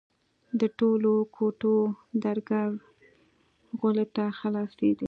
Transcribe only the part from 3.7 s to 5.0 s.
غولي ته خلاصېدې.